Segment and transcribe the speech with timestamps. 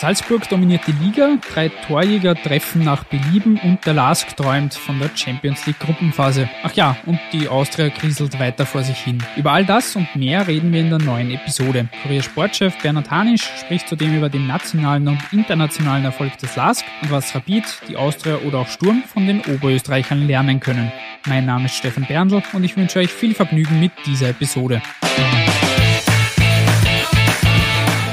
[0.00, 5.10] Salzburg dominiert die Liga, drei Torjäger treffen nach Belieben und der Lask träumt von der
[5.14, 6.48] Champions League Gruppenphase.
[6.62, 9.22] Ach ja, und die Austria kriselt weiter vor sich hin.
[9.36, 11.86] Über all das und mehr reden wir in der neuen Episode.
[12.02, 17.10] Kurier Sportchef Bernhard Hanisch spricht zudem über den nationalen und internationalen Erfolg des Lask und
[17.10, 20.90] was Rapid, die Austria oder auch Sturm von den Oberösterreichern lernen können.
[21.26, 24.80] Mein Name ist Stefan Berndl und ich wünsche euch viel Vergnügen mit dieser Episode.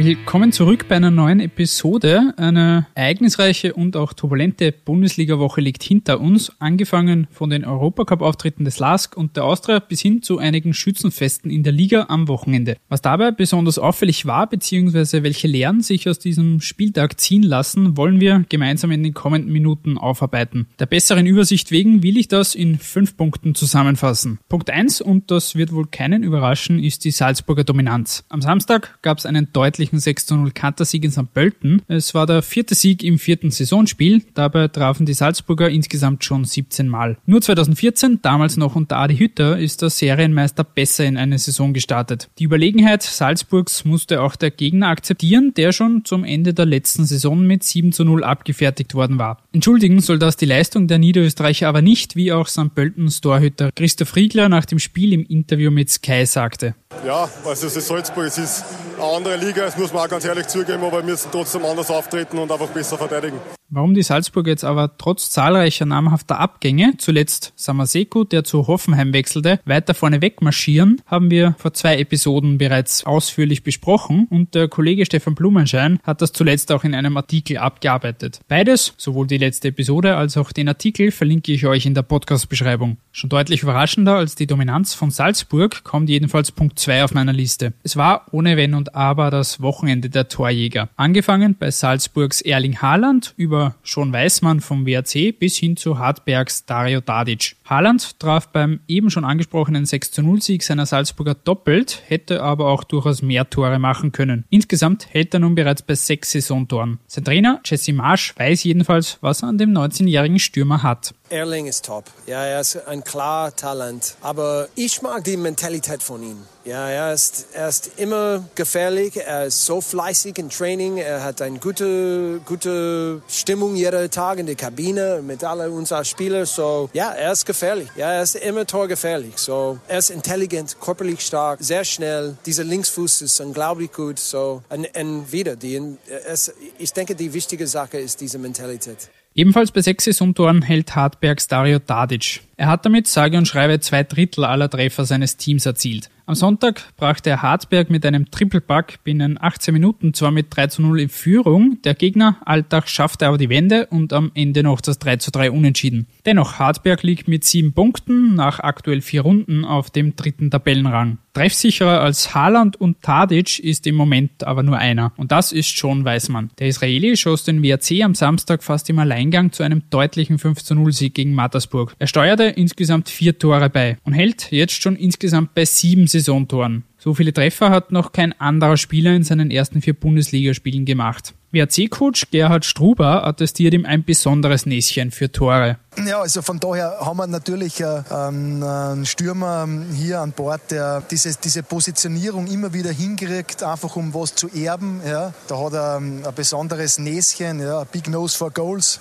[0.00, 2.32] Willkommen zurück bei einer neuen Episode.
[2.36, 9.16] Eine ereignisreiche und auch turbulente Bundesliga-Woche liegt hinter uns, angefangen von den Europacup-Auftritten des LASK
[9.16, 12.76] und der Austria bis hin zu einigen Schützenfesten in der Liga am Wochenende.
[12.88, 18.20] Was dabei besonders auffällig war, beziehungsweise welche Lehren sich aus diesem Spieltag ziehen lassen, wollen
[18.20, 20.68] wir gemeinsam in den kommenden Minuten aufarbeiten.
[20.78, 24.38] Der besseren Übersicht wegen will ich das in fünf Punkten zusammenfassen.
[24.48, 28.24] Punkt eins und das wird wohl keinen überraschen, ist die Salzburger Dominanz.
[28.28, 31.32] Am Samstag gab es einen deutlichen glorreichen 6 zu 0 Kantersieg in St.
[31.32, 31.82] Pölten.
[31.88, 34.22] Es war der vierte Sieg im vierten Saisonspiel.
[34.34, 37.16] Dabei trafen die Salzburger insgesamt schon 17 Mal.
[37.26, 42.28] Nur 2014, damals noch unter Adi Hütter, ist der Serienmeister besser in eine Saison gestartet.
[42.38, 47.40] Die Überlegenheit Salzburgs musste auch der Gegner akzeptieren, der schon zum Ende der letzten Saison
[47.40, 49.42] mit 7 zu 0 abgefertigt worden war.
[49.52, 52.74] Entschuldigen soll das die Leistung der Niederösterreicher aber nicht, wie auch St.
[52.74, 56.74] Pöltens Torhüter Christoph Riegler nach dem Spiel im Interview mit Sky sagte.
[57.06, 58.64] Ja, also ist Salzburg, es ist
[58.98, 61.90] eine andere Liga, das muss man auch ganz ehrlich zugeben, aber wir müssen trotzdem anders
[61.90, 63.40] auftreten und einfach besser verteidigen.
[63.70, 69.60] Warum die Salzburger jetzt aber trotz zahlreicher namhafter Abgänge, zuletzt Samaseko, der zu Hoffenheim wechselte,
[69.66, 75.34] weiter vorne wegmarschieren, haben wir vor zwei Episoden bereits ausführlich besprochen und der Kollege Stefan
[75.34, 78.40] Blumenschein hat das zuletzt auch in einem Artikel abgearbeitet.
[78.48, 82.96] Beides, sowohl die letzte Episode als auch den Artikel, verlinke ich euch in der Podcast-Beschreibung.
[83.12, 87.74] Schon deutlich überraschender als die Dominanz von Salzburg kommt jedenfalls Punkt 2 auf meiner Liste.
[87.82, 90.88] Es war ohne Wenn und Aber das Wochenende der Torjäger.
[90.96, 96.64] Angefangen bei Salzburgs Erling Haaland über über Schon Weißmann vom WRC bis hin zu Hartbergs
[96.64, 97.56] Dario Dadic.
[97.64, 103.50] Haaland traf beim eben schon angesprochenen 6-0-Sieg seiner Salzburger doppelt, hätte aber auch durchaus mehr
[103.50, 104.44] Tore machen können.
[104.48, 106.98] Insgesamt hält er nun bereits bei sechs Saisontoren.
[107.08, 111.14] Sein Trainer Jesse Marsch weiß jedenfalls, was er an dem 19-jährigen Stürmer hat.
[111.30, 112.04] Erling ist top.
[112.26, 114.16] Ja, er ist ein klar Talent.
[114.20, 116.42] Aber ich mag die Mentalität von ihm.
[116.64, 119.16] Ja, er ist, er ist immer gefährlich.
[119.16, 120.98] Er ist so fleißig im Training.
[120.98, 126.44] Er hat eine gute, gute Stimmung jeden Tag in der Kabine mit allen unseren Spielern.
[126.44, 127.88] So, ja, er ist gefährlich.
[127.96, 129.38] Ja, er ist immer torgefährlich.
[129.38, 132.36] So, er ist intelligent, körperlich stark, sehr schnell.
[132.44, 134.18] Dieser Linksfuß ist unglaublich gut.
[134.18, 135.96] So, und, und wieder, die,
[136.26, 139.08] es, ich denke, die wichtige Sache ist diese Mentalität.
[139.38, 142.40] Ebenfalls bei sechs Saisontoren hält Hartbergs Dario Tadic.
[142.56, 146.10] Er hat damit sage und schreibe zwei Drittel aller Treffer seines Teams erzielt.
[146.28, 150.82] Am Sonntag brachte er Hartberg mit einem Triple-Pack binnen 18 Minuten zwar mit 3 zu
[150.82, 154.98] 0 in Führung, der Gegner Alltag schaffte aber die Wende und am Ende noch das
[154.98, 156.06] 3 zu 3 unentschieden.
[156.26, 161.16] Dennoch, Hartberg liegt mit sieben Punkten nach aktuell vier Runden auf dem dritten Tabellenrang.
[161.38, 165.12] Treffsicherer als Haaland und Tadic ist im Moment aber nur einer.
[165.16, 166.50] Und das ist schon Weißmann.
[166.58, 170.74] Der Israeli schoss den WRC am Samstag fast im Alleingang zu einem deutlichen 5 zu
[170.74, 171.94] 0 Sieg gegen Mattersburg.
[172.00, 176.84] Er steuerte insgesamt vier Tore bei und hält jetzt schon insgesamt bei sieben Saisontoren.
[176.98, 181.32] So viele Treffer hat noch kein anderer Spieler in seinen ersten vier Bundesligaspielen gemacht.
[181.50, 185.78] WRC-Coach Gerhard Struber attestiert ihm ein besonderes Näschen für Tore.
[186.06, 191.34] Ja, also von daher haben wir natürlich äh, einen Stürmer hier an Bord, der diese,
[191.42, 195.00] diese Positionierung immer wieder hinkriegt, einfach um was zu erben.
[195.06, 195.32] Ja.
[195.46, 199.00] Da hat er ähm, ein besonderes Näschen, ja, Big Nose for Goals.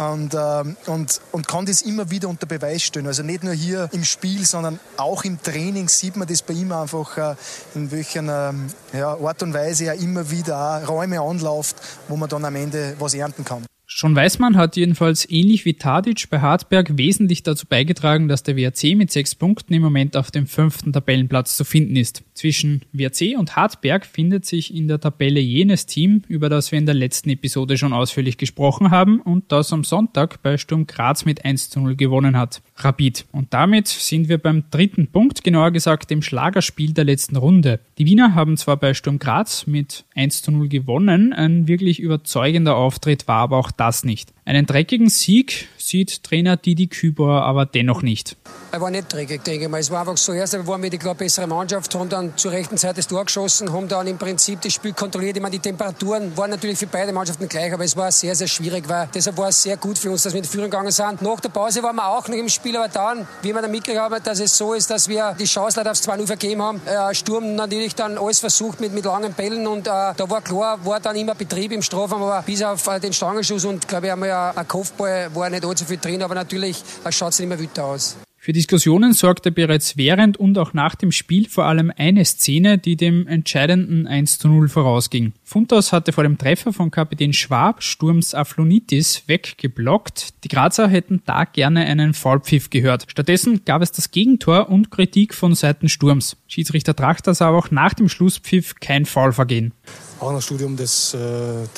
[0.00, 3.06] Und, ähm, und, und kann das immer wieder unter Beweis stellen.
[3.06, 6.72] Also nicht nur hier im Spiel, sondern auch im Training sieht man das bei ihm
[6.72, 7.34] einfach, äh,
[7.74, 11.76] in welcher ähm, ja, Art und Weise er immer wieder auch Räume anläuft,
[12.08, 13.66] wo man dann am Ende was ernten kann.
[13.92, 18.94] Schon Weißmann hat jedenfalls ähnlich wie Tadic bei Hartberg wesentlich dazu beigetragen, dass der WRC
[18.94, 22.22] mit sechs Punkten im Moment auf dem fünften Tabellenplatz zu finden ist.
[22.34, 26.86] Zwischen WRC und Hartberg findet sich in der Tabelle jenes Team, über das wir in
[26.86, 31.44] der letzten Episode schon ausführlich gesprochen haben und das am Sonntag bei Sturm Graz mit
[31.44, 32.62] 1 zu 0 gewonnen hat.
[32.76, 33.26] Rapid.
[33.32, 37.80] Und damit sind wir beim dritten Punkt, genauer gesagt dem Schlagerspiel der letzten Runde.
[37.98, 42.76] Die Wiener haben zwar bei Sturm Graz mit 1 zu 0 gewonnen, ein wirklich überzeugender
[42.76, 44.32] Auftritt war aber auch das nicht.
[44.44, 48.36] Einen dreckigen Sieg sieht Trainer Didi Kübauer aber dennoch nicht.
[48.72, 49.80] Er war nicht dreckig, denke ich mal.
[49.80, 52.76] Es war einfach so, erst waren wir die klar bessere Mannschaft, haben dann zur rechten
[52.76, 55.36] Zeit das Tor geschossen, haben dann im Prinzip das Spiel kontrolliert.
[55.36, 58.46] Ich meine, die Temperaturen waren natürlich für beide Mannschaften gleich, aber es war sehr, sehr
[58.46, 60.92] schwierig, weil deshalb war es sehr gut für uns, dass wir in die Führung gegangen
[60.92, 61.22] sind.
[61.22, 64.00] Nach der Pause waren wir auch noch im Spiel, aber dann, wie wir dann mitgekriegt
[64.00, 66.80] haben, dass es so ist, dass wir die Chance leider aufs 2-0 vergeben haben.
[66.86, 70.84] Äh, Sturm natürlich dann alles versucht mit, mit langen Bällen und äh, da war klar,
[70.84, 74.14] war dann immer Betrieb im Strafraum, aber bis auf äh, den Stangenschuss und glaube ich
[74.14, 78.16] ja ein Kopfball war nicht allzu viel drin, aber natürlich schaut es mehr weiter aus.
[78.42, 82.96] Für Diskussionen sorgte bereits während und auch nach dem Spiel vor allem eine Szene, die
[82.96, 85.34] dem entscheidenden 1 zu 0 vorausging.
[85.44, 90.42] Funtos hatte vor dem Treffer von Kapitän Schwab Sturms Aflonitis weggeblockt.
[90.42, 93.04] Die Grazer hätten da gerne einen Foulpfiff gehört.
[93.08, 96.38] Stattdessen gab es das Gegentor und Kritik von Seiten Sturms.
[96.48, 99.74] Schiedsrichter Trachter sah aber auch nach dem Schlusspfiff kein Foul vergehen.
[100.18, 101.18] Auch nach Studium des, äh,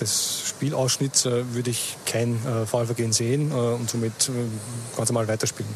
[0.00, 4.31] des Spielausschnitts äh, würde ich kein äh, Foulvergehen sehen und somit
[4.97, 5.69] ganz normal weiterspielen.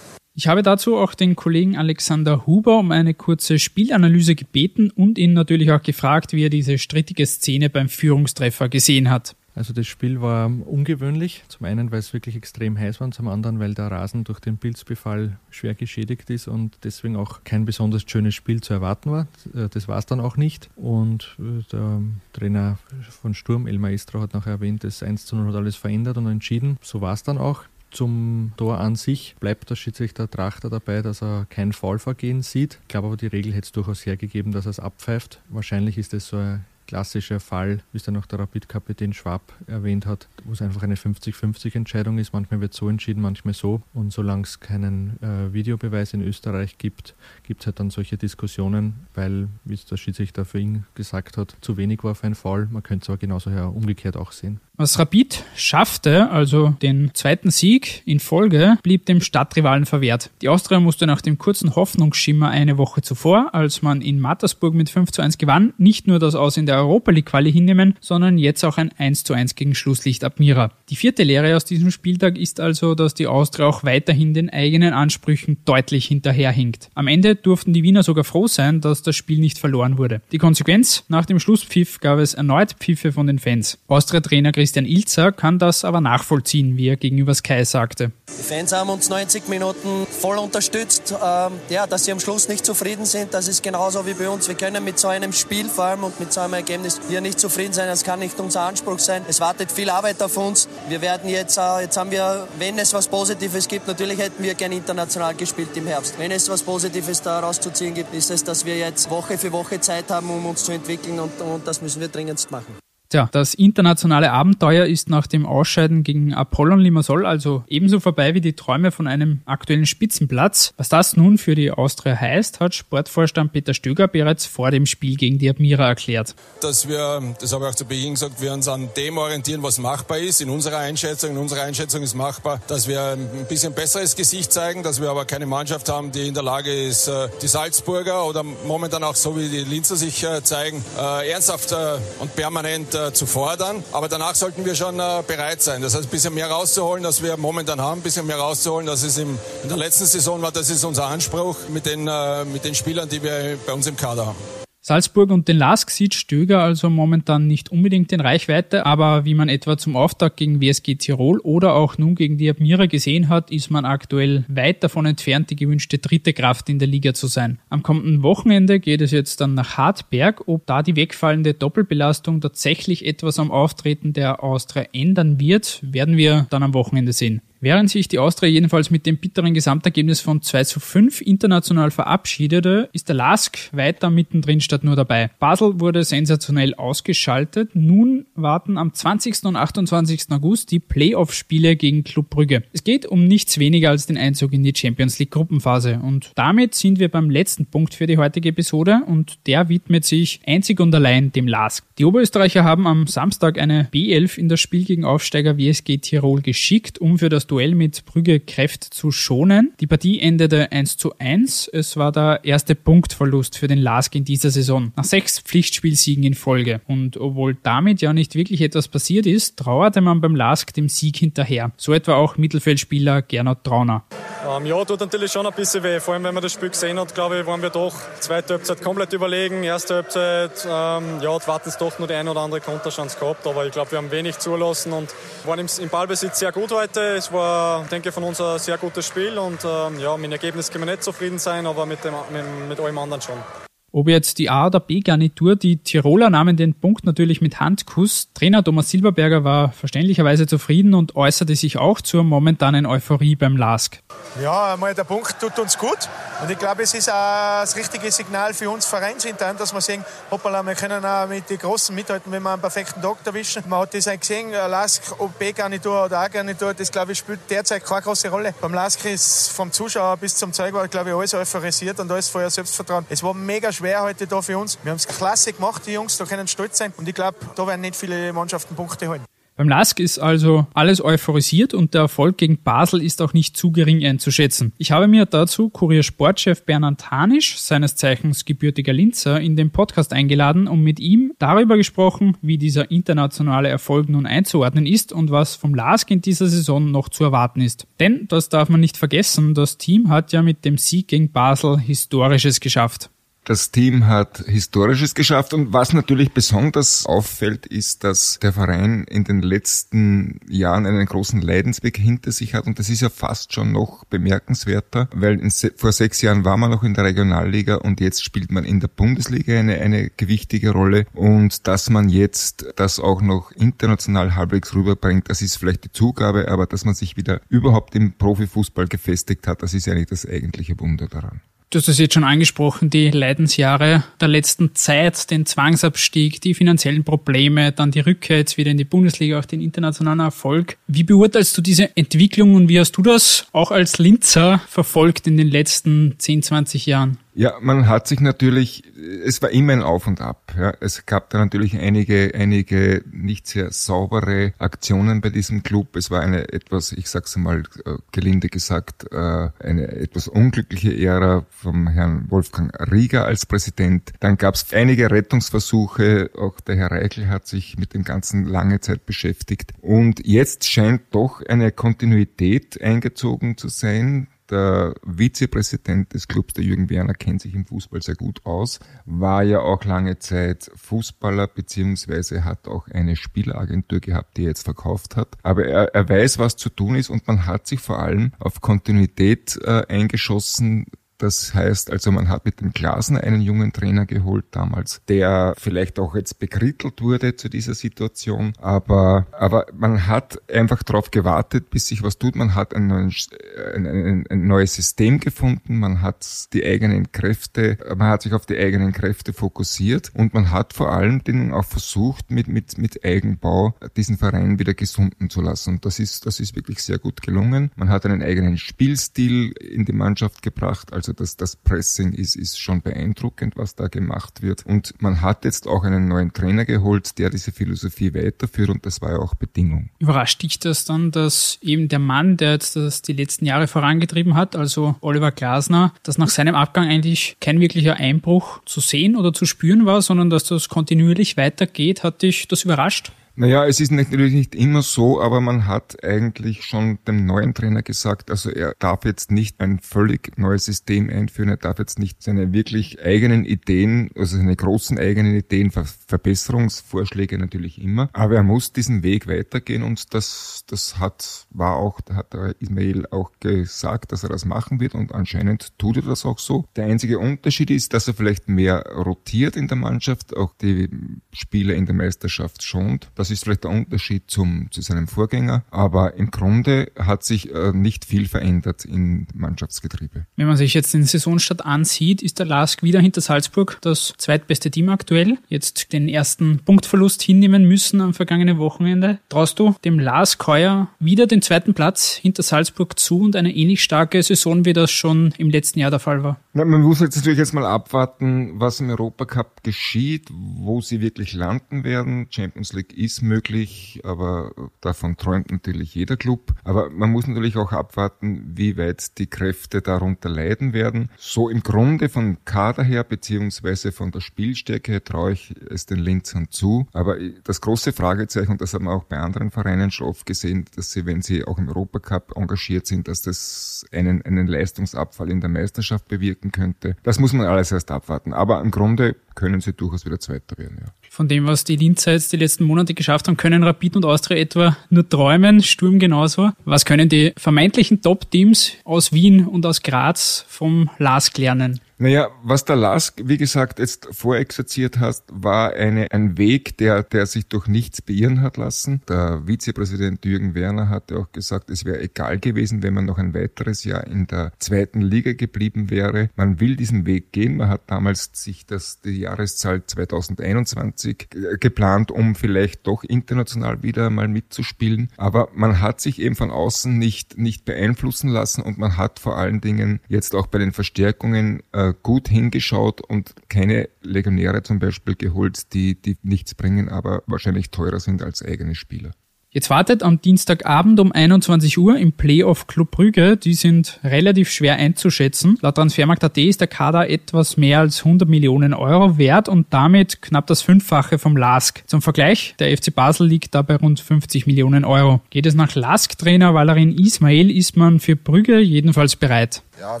[0.38, 5.32] Ich habe dazu auch den Kollegen Alexander Huber um eine kurze Spielanalyse gebeten und ihn
[5.32, 9.34] natürlich auch gefragt, wie er diese strittige Szene beim Führungstreffer gesehen hat.
[9.54, 11.42] Also das Spiel war ungewöhnlich.
[11.48, 14.38] Zum einen, weil es wirklich extrem heiß war und zum anderen, weil der Rasen durch
[14.38, 19.28] den Pilzbefall schwer geschädigt ist und deswegen auch kein besonders schönes Spiel zu erwarten war.
[19.70, 20.68] Das war es dann auch nicht.
[20.76, 22.02] Und äh, der
[22.34, 22.78] Trainer
[23.22, 26.26] von Sturm, El Maestro, hat nachher erwähnt, das 1 zu 0 hat alles verändert und
[26.26, 26.76] entschieden.
[26.82, 27.62] So war es dann auch.
[27.90, 32.78] Zum Tor an sich bleibt der Schiedsrichter Trachter dabei, dass er kein Foulvergehen sieht.
[32.82, 35.40] Ich glaube aber, die Regel hätte es durchaus hergegeben, dass er es abpfeift.
[35.48, 40.06] Wahrscheinlich ist es so ein klassischer Fall, wie es dann auch der Rapid-Kapitän Schwab erwähnt
[40.06, 42.32] hat, wo es einfach eine 50-50-Entscheidung ist.
[42.32, 43.82] Manchmal wird so entschieden, manchmal so.
[43.94, 49.06] Und solange es keinen äh, Videobeweis in Österreich gibt, gibt es halt dann solche Diskussionen,
[49.14, 52.68] weil, wie es der Schiedsrichter für ihn gesagt hat, zu wenig war für ein Foul.
[52.70, 54.60] Man könnte es aber genauso her umgekehrt auch sehen.
[54.78, 60.30] Was Rapid schaffte, also den zweiten Sieg in Folge, blieb dem Stadtrivalen verwehrt.
[60.42, 64.90] Die Austria musste nach dem kurzen Hoffnungsschimmer eine Woche zuvor, als man in Mattersburg mit
[64.90, 68.38] 5 zu 1 gewann, nicht nur das Aus in der Europa League Quali hinnehmen, sondern
[68.38, 70.72] jetzt auch ein 1 zu 1 gegen Schlusslicht Admira.
[70.88, 74.92] Die vierte Lehre aus diesem Spieltag ist also, dass die Austria auch weiterhin den eigenen
[74.92, 76.90] Ansprüchen deutlich hinterherhinkt.
[76.94, 80.20] Am Ende durften die Wiener sogar froh sein, dass das Spiel nicht verloren wurde.
[80.32, 81.04] Die Konsequenz?
[81.08, 83.78] Nach dem Schlusspfiff gab es erneut Pfiffe von den Fans.
[83.88, 88.12] Austria-Trainer Christian Ilzer kann das aber nachvollziehen, wie er gegenüber Sky sagte.
[88.28, 91.12] Die Fans haben uns 90 Minuten voll unterstützt.
[91.12, 94.48] Ähm, ja, dass sie am Schluss nicht zufrieden sind, das ist genauso wie bei uns.
[94.48, 97.38] Wir können mit so einem Spiel vor allem und mit so einem Ergebnis hier nicht
[97.38, 97.86] zufrieden sein.
[97.86, 99.24] Das kann nicht unser Anspruch sein.
[99.28, 100.68] Es wartet viel Arbeit auf uns.
[100.88, 104.54] Wir werden jetzt, äh, jetzt haben wir, wenn es was Positives gibt, natürlich hätten wir
[104.54, 106.14] gerne international gespielt im Herbst.
[106.18, 109.52] Wenn es was Positives daraus zu ziehen gibt, ist es, dass wir jetzt Woche für
[109.52, 112.85] Woche Zeit haben, um uns zu entwickeln und, und das müssen wir dringendst machen.
[113.08, 118.40] Tja, das internationale Abenteuer ist nach dem Ausscheiden gegen Apollon Limassol also ebenso vorbei wie
[118.40, 120.74] die Träume von einem aktuellen Spitzenplatz.
[120.76, 125.16] Was das nun für die Austria heißt, hat Sportvorstand Peter Stöger bereits vor dem Spiel
[125.16, 126.34] gegen die Admira erklärt.
[126.60, 129.78] Dass wir, das habe ich auch zu Beginn gesagt, wir uns an dem orientieren, was
[129.78, 130.40] machbar ist.
[130.40, 134.82] In unserer Einschätzung, in unserer Einschätzung ist machbar, dass wir ein bisschen besseres Gesicht zeigen,
[134.82, 138.42] dass wir aber keine Mannschaft haben, die in der Lage ist, äh, die Salzburger oder
[138.42, 141.74] momentan auch so wie die Linzer sich äh, zeigen, äh, ernsthaft
[142.20, 143.84] und permanent äh, zu fordern.
[143.92, 145.82] Aber danach sollten wir schon äh, bereit sein.
[145.82, 149.02] Das heißt, ein bisschen mehr rauszuholen, als wir momentan haben, ein bisschen mehr rauszuholen, als
[149.02, 150.50] es im, in der letzten Saison war.
[150.50, 153.96] Das ist unser Anspruch mit den, äh, mit den Spielern, die wir bei uns im
[153.96, 154.55] Kader haben.
[154.88, 159.48] Salzburg und den Lask sieht Stöger also momentan nicht unbedingt in Reichweite, aber wie man
[159.48, 163.68] etwa zum Auftakt gegen WSG Tirol oder auch nun gegen die Admira gesehen hat, ist
[163.68, 167.58] man aktuell weit davon entfernt, die gewünschte dritte Kraft in der Liga zu sein.
[167.68, 170.46] Am kommenden Wochenende geht es jetzt dann nach Hartberg.
[170.46, 176.46] Ob da die wegfallende Doppelbelastung tatsächlich etwas am Auftreten der Austria ändern wird, werden wir
[176.50, 177.42] dann am Wochenende sehen.
[177.60, 182.90] Während sich die Austria jedenfalls mit dem bitteren Gesamtergebnis von 2 zu 5 international verabschiedete,
[182.92, 185.30] ist der Lask weiter mittendrin statt nur dabei.
[185.38, 187.70] Basel wurde sensationell ausgeschaltet.
[187.74, 189.44] Nun warten am 20.
[189.44, 190.26] und 28.
[190.30, 192.62] August die Playoff-Spiele gegen Club Brügge.
[192.72, 196.00] Es geht um nichts weniger als den Einzug in die Champions League Gruppenphase.
[196.02, 200.40] Und damit sind wir beim letzten Punkt für die heutige Episode und der widmet sich
[200.46, 201.84] einzig und allein dem Lask.
[201.98, 206.98] Die Oberösterreicher haben am Samstag eine B11 in das Spiel gegen Aufsteiger WSG Tirol geschickt,
[206.98, 209.72] um für das Duell mit Brügge Kräfte zu schonen.
[209.80, 211.68] Die Partie endete 1 zu 1.
[211.72, 214.92] Es war der erste Punktverlust für den LASK in dieser Saison.
[214.96, 216.80] Nach sechs Pflichtspielsiegen in Folge.
[216.86, 221.16] Und obwohl damit ja nicht wirklich etwas passiert ist, trauerte man beim LASK dem Sieg
[221.16, 221.72] hinterher.
[221.76, 224.04] So etwa auch Mittelfeldspieler Gernot Trauner.
[224.46, 225.98] Ähm, ja, tut natürlich schon ein bisschen weh.
[225.98, 228.80] Vor allem, wenn man das Spiel gesehen hat, glaube ich, waren wir doch zweite Halbzeit
[228.80, 229.64] komplett überlegen.
[229.64, 233.46] Erste Halbzeit, ähm, ja, warten es doch nur die eine oder andere Konterchance gehabt.
[233.46, 235.12] Aber ich glaube, wir haben wenig zulassen und
[235.44, 237.00] waren im, im Ballbesitz sehr gut heute.
[237.16, 240.32] Es war, denke ich, von uns ein sehr gutes Spiel und ähm, ja, mit dem
[240.32, 243.65] Ergebnis können wir nicht zufrieden sein, aber mit, dem, mit, mit allem anderen schon.
[243.96, 248.28] Ob jetzt die A- oder B-Garnitur, die Tiroler nahmen den Punkt natürlich mit Handkuss.
[248.34, 254.02] Trainer Thomas Silberberger war verständlicherweise zufrieden und äußerte sich auch zur momentanen Euphorie beim LASK.
[254.42, 255.96] Ja, einmal der Punkt tut uns gut
[256.42, 260.04] und ich glaube, es ist auch das richtige Signal für uns Vereinsintern, dass wir sehen,
[260.30, 263.62] hoppala, wir können auch mit den Großen mithalten, wenn wir einen perfekten Tag erwischen.
[263.66, 267.82] Man hat das auch gesehen, LASK, ob B-Garnitur oder A-Garnitur, das glaube ich spielt derzeit
[267.82, 268.52] keine große Rolle.
[268.60, 272.50] Beim LASK ist vom Zuschauer bis zum Zuschauer, glaube ich, alles euphorisiert und alles vorher
[272.50, 273.06] Selbstvertrauen.
[273.08, 274.78] Es war mega schwer schwer heute da für uns.
[274.82, 276.92] Wir haben es klasse gemacht, die Jungs, da können stolz sein.
[276.96, 279.20] Und ich glaube, da werden nicht viele Mannschaften Punkte holen.
[279.54, 283.70] Beim LASK ist also alles euphorisiert und der Erfolg gegen Basel ist auch nicht zu
[283.70, 284.72] gering einzuschätzen.
[284.76, 290.66] Ich habe mir dazu Kurier-Sportchef Bernhard Hanisch, seines Zeichens gebürtiger Linzer, in den Podcast eingeladen
[290.66, 295.74] und mit ihm darüber gesprochen, wie dieser internationale Erfolg nun einzuordnen ist und was vom
[295.74, 297.86] LASK in dieser Saison noch zu erwarten ist.
[298.00, 301.78] Denn, das darf man nicht vergessen, das Team hat ja mit dem Sieg gegen Basel
[301.78, 303.10] Historisches geschafft.
[303.48, 309.22] Das Team hat Historisches geschafft und was natürlich besonders auffällt, ist, dass der Verein in
[309.22, 313.70] den letzten Jahren einen großen Leidensweg hinter sich hat und das ist ja fast schon
[313.70, 318.50] noch bemerkenswerter, weil vor sechs Jahren war man noch in der Regionalliga und jetzt spielt
[318.50, 323.52] man in der Bundesliga eine, eine gewichtige Rolle und dass man jetzt das auch noch
[323.52, 328.14] international halbwegs rüberbringt, das ist vielleicht die Zugabe, aber dass man sich wieder überhaupt im
[328.14, 331.42] Profifußball gefestigt hat, das ist eigentlich das eigentliche Wunder daran.
[331.70, 337.02] Du hast es jetzt schon angesprochen, die Leidensjahre der letzten Zeit, den Zwangsabstieg, die finanziellen
[337.02, 340.76] Probleme, dann die Rückkehr jetzt wieder in die Bundesliga, auch den internationalen Erfolg.
[340.86, 345.36] Wie beurteilst du diese Entwicklung und wie hast du das auch als Linzer verfolgt in
[345.36, 347.18] den letzten 10, 20 Jahren?
[347.38, 348.82] Ja, man hat sich natürlich,
[349.22, 350.54] es war immer ein Auf und Ab.
[350.56, 350.72] Ja.
[350.80, 355.96] Es gab da natürlich einige, einige nicht sehr saubere Aktionen bei diesem Club.
[355.96, 361.44] Es war eine etwas, ich sag's mal äh, gelinde gesagt, äh, eine etwas unglückliche Ära
[361.50, 364.14] vom Herrn Wolfgang Rieger als Präsident.
[364.20, 366.30] Dann gab es einige Rettungsversuche.
[366.38, 369.74] Auch der Herr Reichel hat sich mit dem Ganzen lange Zeit beschäftigt.
[369.82, 376.90] Und jetzt scheint doch eine Kontinuität eingezogen zu sein der Vizepräsident des Clubs, der Jürgen
[376.90, 382.44] Werner, kennt sich im Fußball sehr gut aus, war ja auch lange Zeit Fußballer, beziehungsweise
[382.44, 385.36] hat auch eine Spieleragentur gehabt, die er jetzt verkauft hat.
[385.42, 388.60] Aber er, er weiß, was zu tun ist und man hat sich vor allem auf
[388.60, 390.86] Kontinuität äh, eingeschossen,
[391.18, 395.98] das heißt also, man hat mit dem Glasner einen jungen Trainer geholt damals, der vielleicht
[395.98, 401.88] auch jetzt bekrittelt wurde zu dieser Situation, aber, aber man hat einfach darauf gewartet, bis
[401.88, 402.36] sich was tut.
[402.36, 403.28] Man hat ein, neues,
[403.74, 408.58] ein, ein, neues System gefunden, man hat die eigenen Kräfte, man hat sich auf die
[408.58, 413.74] eigenen Kräfte fokussiert und man hat vor allen Dingen auch versucht, mit, mit, mit Eigenbau
[413.96, 415.74] diesen Verein wieder gesunden zu lassen.
[415.74, 417.70] Und das ist, das ist wirklich sehr gut gelungen.
[417.76, 422.34] Man hat einen eigenen Spielstil in die Mannschaft gebracht, also also das, das Pressing ist,
[422.34, 424.66] ist schon beeindruckend, was da gemacht wird.
[424.66, 429.00] Und man hat jetzt auch einen neuen Trainer geholt, der diese Philosophie weiterführt und das
[429.00, 429.90] war ja auch Bedingung.
[430.00, 434.34] Überrascht dich das dann, dass eben der Mann, der jetzt das die letzten Jahre vorangetrieben
[434.34, 439.32] hat, also Oliver Glasner, dass nach seinem Abgang eigentlich kein wirklicher Einbruch zu sehen oder
[439.32, 442.02] zu spüren war, sondern dass das kontinuierlich weitergeht?
[442.02, 443.12] Hat dich das überrascht?
[443.38, 447.82] Naja, es ist natürlich nicht immer so, aber man hat eigentlich schon dem neuen Trainer
[447.82, 452.22] gesagt, also er darf jetzt nicht ein völlig neues System einführen, er darf jetzt nicht
[452.22, 458.42] seine wirklich eigenen Ideen, also seine großen eigenen Ideen, Ver Verbesserungsvorschläge natürlich immer, aber er
[458.42, 464.12] muss diesen Weg weitergehen und das, das hat, war auch, hat der Ismail auch gesagt,
[464.12, 466.64] dass er das machen wird und anscheinend tut er das auch so.
[466.76, 470.88] Der einzige Unterschied ist, dass er vielleicht mehr rotiert in der Mannschaft, auch die
[471.34, 475.64] Spieler in der Meisterschaft schont, Das ist vielleicht der Unterschied zum, zu seinem Vorgänger.
[475.70, 480.26] Aber im Grunde hat sich äh, nicht viel verändert im Mannschaftsgetriebe.
[480.36, 484.70] Wenn man sich jetzt den Saisonstart ansieht, ist der Lask wieder hinter Salzburg das zweitbeste
[484.70, 485.38] Team aktuell.
[485.48, 489.18] Jetzt den ersten Punktverlust hinnehmen müssen am vergangenen Wochenende.
[489.28, 493.82] Traust du dem Lask heuer wieder den zweiten Platz hinter Salzburg zu und eine ähnlich
[493.82, 496.40] starke Saison, wie das schon im letzten Jahr der Fall war?
[496.56, 501.34] Ja, man muss jetzt natürlich jetzt mal abwarten, was im Europacup geschieht, wo sie wirklich
[501.34, 502.28] landen werden.
[502.30, 506.54] Champions League ist möglich, aber davon träumt natürlich jeder Club.
[506.64, 511.10] Aber man muss natürlich auch abwarten, wie weit die Kräfte darunter leiden werden.
[511.18, 516.46] So im Grunde von Kader her, beziehungsweise von der Spielstärke traue ich es den Linzern
[516.48, 516.86] zu.
[516.94, 520.64] Aber das große Fragezeichen, und das haben wir auch bei anderen Vereinen schon oft gesehen,
[520.74, 525.42] dass sie, wenn sie auch im Europacup engagiert sind, dass das einen, einen Leistungsabfall in
[525.42, 526.96] der Meisterschaft bewirken könnte.
[527.02, 528.32] Das muss man alles erst abwarten.
[528.32, 530.92] Aber im Grunde können sie durchaus wieder Zweiter werden, ja.
[531.10, 534.36] Von dem, was die Linzer jetzt die letzten Monate geschafft haben, können Rapid und Austria
[534.38, 536.50] etwa nur träumen, Sturm genauso.
[536.64, 541.80] Was können die vermeintlichen Top-Teams aus Wien und aus Graz vom LASK lernen?
[541.98, 547.24] Naja, was der Lask, wie gesagt, jetzt vorexerziert hast, war eine, ein Weg, der, der
[547.24, 549.00] sich durch nichts beirren hat lassen.
[549.08, 553.32] Der Vizepräsident Jürgen Werner hatte auch gesagt, es wäre egal gewesen, wenn man noch ein
[553.32, 556.28] weiteres Jahr in der zweiten Liga geblieben wäre.
[556.36, 557.56] Man will diesen Weg gehen.
[557.56, 564.28] Man hat damals sich das, die Jahreszahl 2021 geplant, um vielleicht doch international wieder mal
[564.28, 565.08] mitzuspielen.
[565.16, 569.38] Aber man hat sich eben von außen nicht, nicht beeinflussen lassen und man hat vor
[569.38, 575.14] allen Dingen jetzt auch bei den Verstärkungen äh, gut hingeschaut und keine Legionäre zum Beispiel
[575.14, 579.12] geholt, die, die nichts bringen, aber wahrscheinlich teurer sind als eigene Spieler.
[579.56, 583.38] Jetzt wartet am Dienstagabend um 21 Uhr im Playoff Club Brügge.
[583.38, 585.56] Die sind relativ schwer einzuschätzen.
[585.62, 590.46] Laut Transfermarkt.at ist der Kader etwas mehr als 100 Millionen Euro wert und damit knapp
[590.46, 591.84] das Fünffache vom LASK.
[591.86, 595.22] Zum Vergleich, der FC Basel liegt da bei rund 50 Millionen Euro.
[595.30, 599.62] Geht es nach LASK-Trainer Valerin Ismail, ist man für Brügge jedenfalls bereit.
[599.78, 600.00] Ja,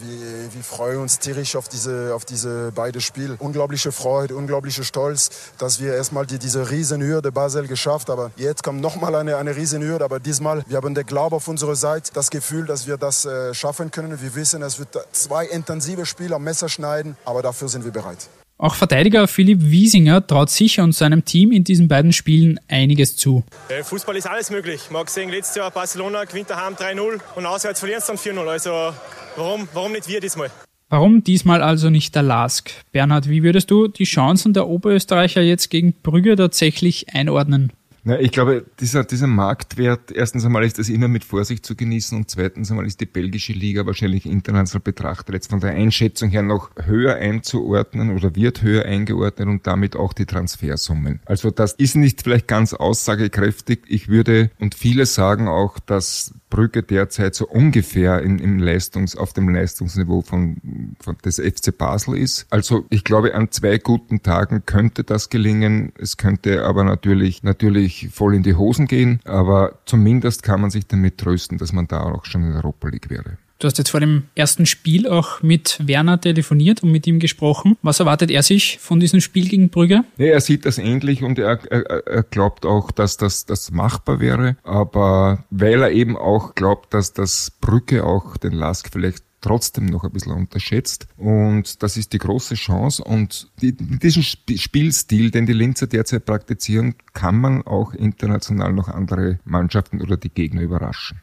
[0.00, 3.36] wir, wir freuen uns tierisch auf diese, auf diese beide Spiele.
[3.38, 8.20] Unglaubliche Freude, unglaubliche Stolz, dass wir erstmal die, diese Riesenhürde Basel geschafft haben.
[8.20, 11.74] Aber jetzt kommt nochmal eine, eine Riesenhürde, aber diesmal, wir haben den Glauben auf unserer
[11.74, 14.20] Seite, das Gefühl, dass wir das äh, schaffen können.
[14.20, 18.28] Wir wissen, es wird zwei intensive Spiele am Messer schneiden, aber dafür sind wir bereit.
[18.58, 23.42] Auch Verteidiger Philipp Wiesinger traut sich und seinem Team in diesen beiden Spielen einiges zu.
[23.82, 24.82] Fußball ist alles möglich.
[24.90, 28.46] Man hat gesehen, letztes Jahr Barcelona gewinnt daheim 3-0 und auswärts verliert es dann 4-0.
[28.46, 28.92] Also
[29.36, 30.50] warum, warum nicht wir diesmal?
[30.88, 32.70] Warum diesmal also nicht der Lask?
[32.92, 37.72] Bernhard, wie würdest du die Chancen der Oberösterreicher jetzt gegen Brügge tatsächlich einordnen?
[38.04, 42.18] Na, ich glaube, dieser, dieser Marktwert, erstens einmal ist das immer mit Vorsicht zu genießen
[42.18, 46.42] und zweitens einmal ist die belgische Liga wahrscheinlich international betrachtet jetzt von der Einschätzung her
[46.42, 51.20] noch höher einzuordnen oder wird höher eingeordnet und damit auch die Transfersummen.
[51.26, 53.84] Also das ist nicht vielleicht ganz aussagekräftig.
[53.86, 59.32] Ich würde und viele sagen auch, dass Brügge derzeit so ungefähr in, im Leistungs, auf
[59.32, 62.46] dem Leistungsniveau von, von des FC Basel ist.
[62.50, 65.94] Also ich glaube, an zwei guten Tagen könnte das gelingen.
[65.98, 69.20] Es könnte aber natürlich, natürlich voll in die Hosen gehen.
[69.24, 72.88] Aber zumindest kann man sich damit trösten, dass man da auch schon in der Europa
[72.88, 73.38] League wäre.
[73.62, 77.78] Du hast jetzt vor dem ersten Spiel auch mit Werner telefoniert und mit ihm gesprochen.
[77.80, 80.02] Was erwartet er sich von diesem Spiel gegen Brügge?
[80.16, 84.18] Ja, er sieht das ähnlich und er, er, er glaubt auch, dass das, das machbar
[84.18, 84.56] wäre.
[84.64, 90.02] Aber weil er eben auch glaubt, dass das Brügge auch den Lask vielleicht trotzdem noch
[90.02, 91.06] ein bisschen unterschätzt.
[91.16, 93.04] Und das ist die große Chance.
[93.04, 99.38] Und die, diesen Spielstil, den die Linzer derzeit praktizieren, kann man auch international noch andere
[99.44, 101.20] Mannschaften oder die Gegner überraschen.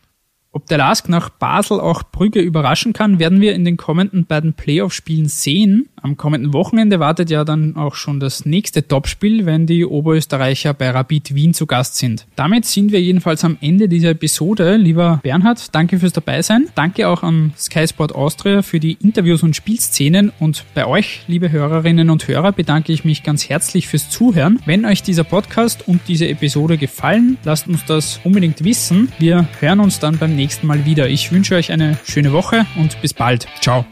[0.51, 4.53] Ob der Lask nach Basel auch Brügge überraschen kann, werden wir in den kommenden beiden
[4.53, 5.89] Playoff-Spielen sehen.
[6.01, 10.89] Am kommenden Wochenende wartet ja dann auch schon das nächste Topspiel, wenn die Oberösterreicher bei
[10.89, 12.25] Rapid Wien zu Gast sind.
[12.35, 14.77] Damit sind wir jedenfalls am Ende dieser Episode.
[14.77, 16.67] Lieber Bernhard, danke fürs Dabeisein.
[16.73, 20.31] Danke auch an Sky Sport Austria für die Interviews und Spielszenen.
[20.39, 24.59] Und bei euch, liebe Hörerinnen und Hörer, bedanke ich mich ganz herzlich fürs Zuhören.
[24.65, 29.11] Wenn euch dieser Podcast und diese Episode gefallen, lasst uns das unbedingt wissen.
[29.19, 31.09] Wir hören uns dann beim nächsten Mal wieder.
[31.09, 33.47] Ich wünsche euch eine schöne Woche und bis bald.
[33.59, 33.85] Ciao.